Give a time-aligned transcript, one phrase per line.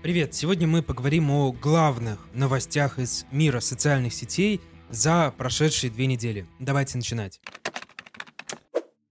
[0.00, 0.32] Привет!
[0.32, 6.46] Сегодня мы поговорим о главных новостях из мира социальных сетей за прошедшие две недели.
[6.60, 7.40] Давайте начинать.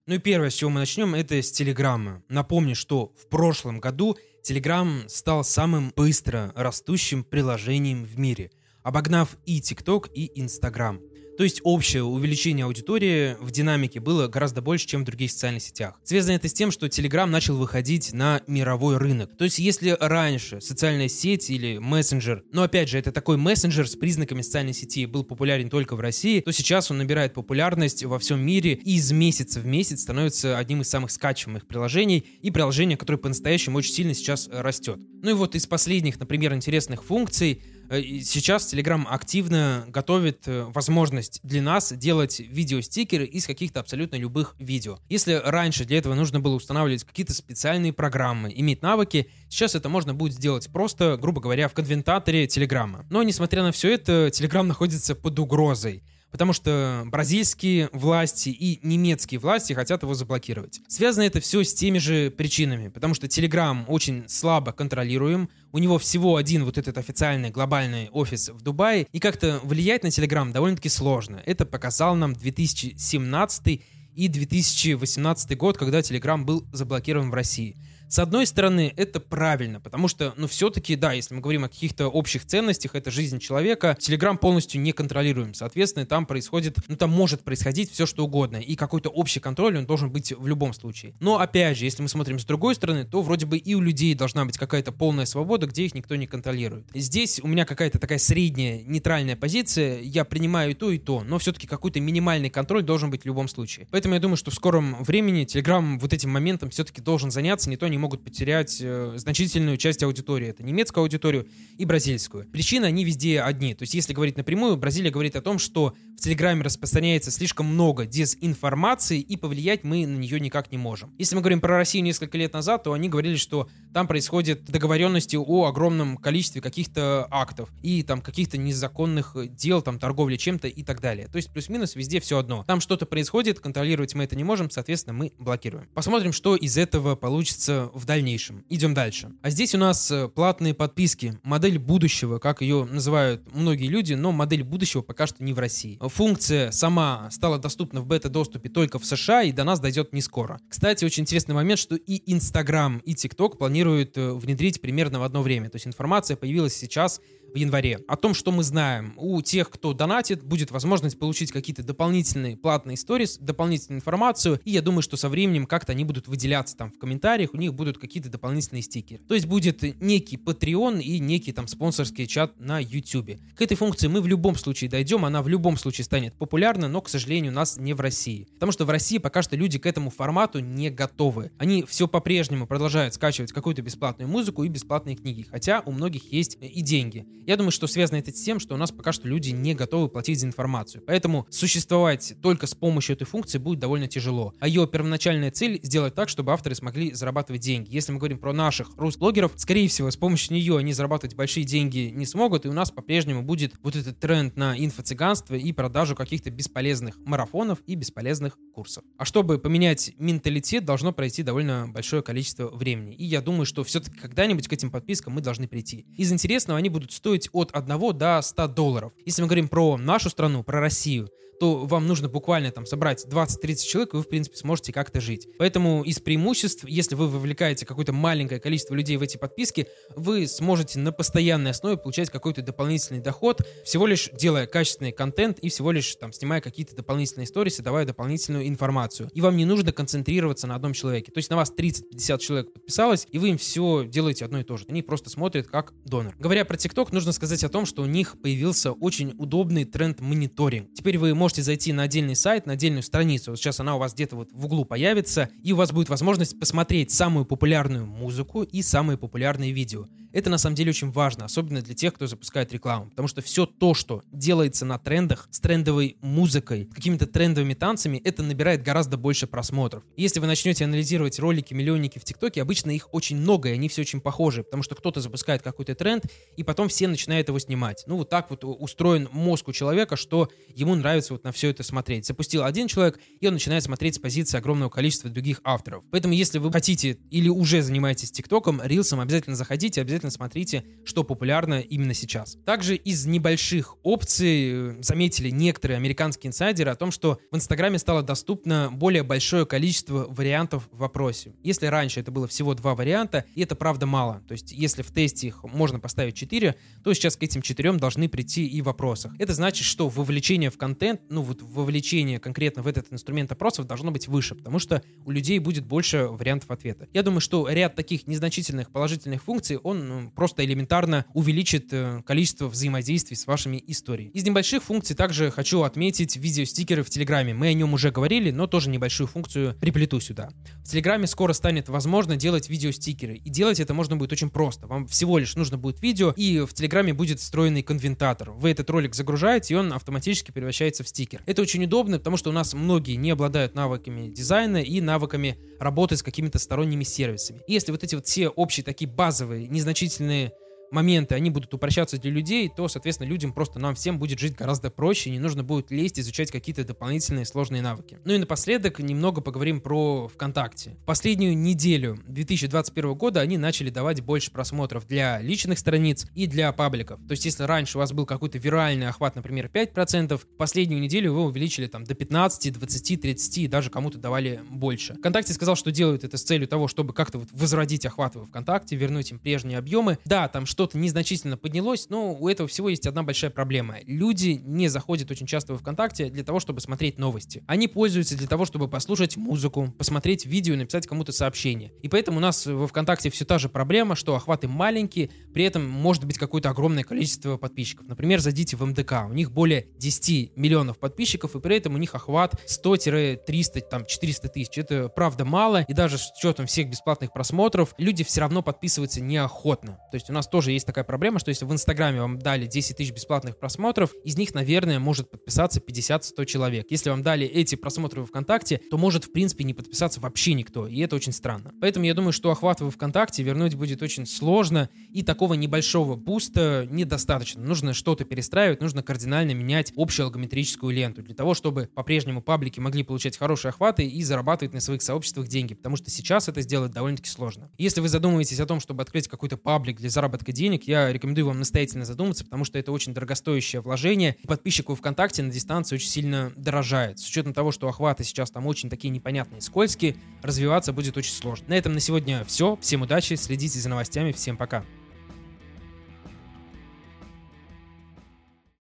[0.06, 2.24] Ну и первое, с чего мы начнем, это с Телеграма.
[2.30, 8.50] Напомню, что в прошлом году Телеграм стал самым быстро растущим приложением в мире,
[8.82, 11.02] обогнав и ТикТок, и Инстаграм.
[11.38, 16.00] То есть общее увеличение аудитории в динамике было гораздо больше, чем в других социальных сетях.
[16.04, 19.38] Связано это с тем, что Telegram начал выходить на мировой рынок.
[19.38, 23.96] То есть если раньше социальная сеть или мессенджер, но опять же это такой мессенджер с
[23.96, 28.40] признаками социальной сети был популярен только в России, то сейчас он набирает популярность во всем
[28.42, 33.20] мире и из месяца в месяц становится одним из самых скачиваемых приложений и приложение, которое
[33.20, 34.98] по-настоящему очень сильно сейчас растет.
[35.22, 41.62] Ну и вот из последних, например, интересных функций сейчас Telegram активно готовит э, возможность для
[41.62, 45.00] нас делать видеостикеры из каких-то абсолютно любых видео.
[45.10, 50.14] Если раньше для этого нужно было устанавливать какие-то специальные программы, иметь навыки, сейчас это можно
[50.14, 53.06] будет сделать просто, грубо говоря, в конвентаторе Telegram.
[53.10, 59.40] Но несмотря на все это, Telegram находится под угрозой потому что бразильские власти и немецкие
[59.40, 60.82] власти хотят его заблокировать.
[60.88, 65.98] Связано это все с теми же причинами, потому что Telegram очень слабо контролируем, у него
[65.98, 70.90] всего один вот этот официальный глобальный офис в Дубае, и как-то влиять на Telegram довольно-таки
[70.90, 71.42] сложно.
[71.46, 73.82] Это показал нам 2017
[74.16, 77.78] и 2018 год, когда Telegram был заблокирован в России.
[78.10, 82.08] С одной стороны, это правильно, потому что, ну, все-таки, да, если мы говорим о каких-то
[82.08, 85.54] общих ценностях, это жизнь человека, Телеграм полностью не контролируем.
[85.54, 88.58] Соответственно, там происходит, ну, там может происходить все, что угодно.
[88.58, 91.16] И какой-то общий контроль, он должен быть в любом случае.
[91.20, 94.14] Но, опять же, если мы смотрим с другой стороны, то вроде бы и у людей
[94.16, 96.86] должна быть какая-то полная свобода, где их никто не контролирует.
[96.94, 101.40] Здесь у меня какая-то такая средняя, нейтральная позиция, я принимаю и то, и то, но
[101.40, 103.88] все-таки какой-то минимальный контроль должен быть в любом случае.
[103.92, 107.76] Поэтому я думаю, что в скором времени Телеграм вот этим моментом все-таки должен заняться, не
[107.76, 110.48] то не они могут потерять э, значительную часть аудитории.
[110.48, 112.46] Это немецкую аудиторию и бразильскую.
[112.46, 113.74] Причины, они везде одни.
[113.74, 118.06] То есть, если говорить напрямую, Бразилия говорит о том, что в Телеграме распространяется слишком много
[118.06, 121.12] дезинформации, и повлиять мы на нее никак не можем.
[121.18, 125.36] Если мы говорим про Россию несколько лет назад, то они говорили, что там происходят договоренности
[125.36, 131.02] о огромном количестве каких-то актов и там каких-то незаконных дел, там торговли чем-то и так
[131.02, 131.28] далее.
[131.28, 132.64] То есть плюс-минус везде все одно.
[132.68, 135.88] Там что-то происходит, контролировать мы это не можем, соответственно, мы блокируем.
[135.94, 138.64] Посмотрим, что из этого получится в дальнейшем.
[138.70, 139.32] Идем дальше.
[139.42, 141.40] А здесь у нас э, платные подписки.
[141.44, 145.98] Модель будущего, как ее называют многие люди, но модель будущего пока что не в России.
[146.02, 150.60] Функция сама стала доступна в бета-доступе только в США и до нас дойдет не скоро.
[150.70, 155.42] Кстати, очень интересный момент, что и Instagram, и TikTok планируют э, внедрить примерно в одно
[155.42, 155.70] время.
[155.70, 157.22] То есть информация появилась сейчас
[157.58, 158.00] январе.
[158.08, 162.96] О том, что мы знаем, у тех, кто донатит, будет возможность получить какие-то дополнительные платные
[162.96, 166.98] истории, дополнительную информацию, и я думаю, что со временем как-то они будут выделяться там в
[166.98, 169.22] комментариях, у них будут какие-то дополнительные стикеры.
[169.28, 173.40] То есть будет некий Patreon и некий там спонсорский чат на YouTube.
[173.56, 177.02] К этой функции мы в любом случае дойдем, она в любом случае станет популярна, но,
[177.02, 178.48] к сожалению, у нас не в России.
[178.54, 181.52] Потому что в России пока что люди к этому формату не готовы.
[181.58, 186.58] Они все по-прежнему продолжают скачивать какую-то бесплатную музыку и бесплатные книги, хотя у многих есть
[186.62, 187.26] и деньги.
[187.48, 190.10] Я думаю, что связано это с тем, что у нас пока что люди не готовы
[190.10, 191.02] платить за информацию.
[191.08, 194.54] Поэтому существовать только с помощью этой функции будет довольно тяжело.
[194.60, 197.88] А ее первоначальная цель сделать так, чтобы авторы смогли зарабатывать деньги.
[197.90, 201.64] Если мы говорим про наших русских блогеров, скорее всего, с помощью нее они зарабатывать большие
[201.64, 206.18] деньги не смогут, и у нас по-прежнему будет вот этот тренд на инфо-цыганство и продажу
[206.18, 209.06] каких-то бесполезных марафонов и бесполезных курсов.
[209.18, 213.16] А чтобы поменять менталитет, должно пройти довольно большое количество времени.
[213.16, 216.06] И я думаю, что все-таки когда-нибудь к этим подпискам мы должны прийти.
[216.18, 219.12] Из интересного они будут стоить стоить от 1 до 100 долларов.
[219.26, 223.76] Если мы говорим про нашу страну, про Россию, то вам нужно буквально там собрать 20-30
[223.86, 225.48] человек, и вы, в принципе, сможете как-то жить.
[225.58, 231.00] Поэтому из преимуществ, если вы вовлекаете какое-то маленькое количество людей в эти подписки, вы сможете
[231.00, 236.16] на постоянной основе получать какой-то дополнительный доход, всего лишь делая качественный контент и всего лишь
[236.16, 239.30] там снимая какие-то дополнительные истории, давая дополнительную информацию.
[239.34, 241.32] И вам не нужно концентрироваться на одном человеке.
[241.32, 244.76] То есть на вас 30-50 человек подписалось, и вы им все делаете одно и то
[244.78, 244.86] же.
[244.90, 246.36] Они просто смотрят как донор.
[246.38, 250.94] Говоря про TikTok, нужно сказать о том, что у них появился очень удобный тренд мониторинг.
[250.94, 253.52] Теперь вы можете можете зайти на отдельный сайт, на отдельную страницу.
[253.52, 256.60] Вот сейчас она у вас где-то вот в углу появится, и у вас будет возможность
[256.60, 260.08] посмотреть самую популярную музыку и самые популярные видео.
[260.34, 263.66] Это на самом деле очень важно, особенно для тех, кто запускает рекламу, потому что все
[263.66, 269.48] то, что делается на трендах, с трендовой музыкой, какими-то трендовыми танцами, это набирает гораздо больше
[269.48, 270.04] просмотров.
[270.16, 274.02] Если вы начнете анализировать ролики миллионники в ТикТоке, обычно их очень много, и они все
[274.02, 276.26] очень похожи, потому что кто-то запускает какой-то тренд,
[276.58, 278.04] и потом все начинают его снимать.
[278.06, 281.84] Ну, вот так вот устроен мозг у человека, что ему нравится вот на все это
[281.84, 282.26] смотреть.
[282.26, 286.04] Запустил один человек, и он начинает смотреть с позиции огромного количества других авторов.
[286.12, 291.80] Поэтому, если вы хотите или уже занимаетесь ТикТоком, рилсом, обязательно заходите, обязательно смотрите, что популярно
[291.80, 292.58] именно сейчас.
[292.66, 298.24] Также из небольших опций э, заметили некоторые американские инсайдеры о том, что в Инстаграме стало
[298.24, 301.54] доступно более большое количество вариантов в вопросе.
[301.64, 305.14] Если раньше это было всего два варианта, и это правда мало, то есть если в
[305.14, 309.34] тесте их можно поставить 4, то сейчас к этим четырем должны прийти и в вопросах.
[309.38, 314.12] Это значит, что вовлечение в контент, ну вот вовлечение конкретно в этот инструмент опросов должно
[314.12, 317.08] быть выше, потому что у людей будет больше вариантов ответа.
[317.14, 322.68] Я думаю, что ряд таких незначительных положительных функций, он ну, просто элементарно увеличит э, количество
[322.68, 324.32] взаимодействий с вашими историями.
[324.32, 327.54] Из небольших функций также хочу отметить видеостикеры в Телеграме.
[327.54, 330.50] Мы о нем уже говорили, но тоже небольшую функцию приплету сюда.
[330.84, 333.36] В Телеграме скоро станет возможно делать видеостикеры.
[333.36, 334.88] И делать это можно будет очень просто.
[334.88, 338.52] Вам всего лишь нужно будет видео, и в Телеграме будет встроенный конвентатор.
[338.52, 341.17] Вы этот ролик загружаете, и он автоматически превращается в стикер.
[341.46, 346.18] Это очень удобно, потому что у нас многие не обладают навыками дизайна и навыками работы
[346.18, 347.62] с какими-то сторонними сервисами.
[347.68, 350.52] И если вот эти вот все общие такие базовые, незначительные
[350.92, 354.90] моменты, они будут упрощаться для людей, то, соответственно, людям просто нам всем будет жить гораздо
[354.90, 358.20] проще, не нужно будет лезть, изучать какие-то дополнительные сложные навыки.
[358.26, 360.98] Ну и напоследок немного поговорим про ВКонтакте.
[361.02, 366.72] В последнюю неделю 2021 года они начали давать больше просмотров для личных страниц и для
[366.72, 367.20] пабликов.
[367.28, 371.34] То есть, если раньше у вас был какой-то виральный охват, например, 5%, в последнюю неделю
[371.34, 375.16] вы увеличили там до 15, 20, 30 и даже кому-то давали больше.
[375.16, 378.96] ВКонтакте сказал, что делают это с целью того, чтобы как-то вот возродить охваты в ВКонтакте,
[378.96, 380.18] вернуть им прежние объемы.
[380.26, 383.96] Да, там что-то незначительно поднялось, но у этого всего есть одна большая проблема.
[384.06, 387.64] Люди не заходят очень часто в ВКонтакте для того, чтобы смотреть новости.
[387.66, 391.94] Они пользуются для того, чтобы послушать музыку, посмотреть видео и написать кому-то сообщение.
[392.04, 395.90] И поэтому у нас во ВКонтакте все та же проблема, что охваты маленькие, при этом
[395.90, 398.08] может быть какое-то огромное количество подписчиков.
[398.08, 402.14] Например, зайдите в МДК, у них более 10 миллионов подписчиков, и при этом у них
[402.14, 404.78] охват 100-300, там, 400 тысяч.
[404.78, 409.94] Это правда мало, и даже с учетом всех бесплатных просмотров, люди все равно подписываются неохотно.
[410.12, 412.66] То есть у нас тоже тоже есть такая проблема, что если в Инстаграме вам дали
[412.66, 416.88] 10 тысяч бесплатных просмотров, из них, наверное, может подписаться 50-100 человек.
[416.90, 420.86] Если вам дали эти просмотры в ВКонтакте, то может, в принципе, не подписаться вообще никто,
[420.86, 421.72] и это очень странно.
[421.80, 426.86] Поэтому я думаю, что охват в ВКонтакте вернуть будет очень сложно, и такого небольшого буста
[426.92, 427.64] недостаточно.
[427.64, 433.04] Нужно что-то перестраивать, нужно кардинально менять общую алгометрическую ленту для того, чтобы по-прежнему паблики могли
[433.04, 437.30] получать хорошие охваты и зарабатывать на своих сообществах деньги, потому что сейчас это сделать довольно-таки
[437.30, 437.72] сложно.
[437.78, 441.60] Если вы задумываетесь о том, чтобы открыть какой-то паблик для заработка денег, я рекомендую вам
[441.60, 444.36] настоятельно задуматься, потому что это очень дорогостоящее вложение.
[444.46, 447.20] Подписчику ВКонтакте на дистанции очень сильно дорожает.
[447.20, 451.66] С учетом того, что охваты сейчас там очень такие непонятные, скользкие, развиваться будет очень сложно.
[451.70, 452.78] На этом на сегодня все.
[452.82, 454.84] Всем удачи, следите за новостями, всем пока.